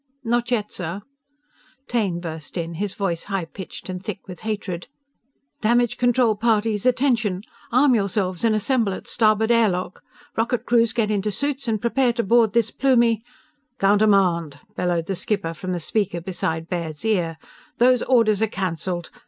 [0.23, 1.03] _""Not yet, sir"
[1.93, 4.87] Taine burst in, his voice high pitched and thick with hatred:
[5.61, 7.43] "_Damage control parties attention!
[7.71, 10.01] Arm yourselves and assemble at starboard air lock!
[10.35, 13.21] Rocket crews get into suits and prepare to board this Plumie_"
[13.77, 17.37] "Countermand!" bellowed the skipper from the speaker beside Baird's ear.
[17.79, 19.11] "_Those orders are canceled!